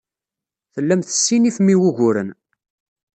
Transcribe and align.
Tellam 0.73 1.01
tessinifem 1.03 1.67
i 1.73 1.75
wuguren. 1.81 2.29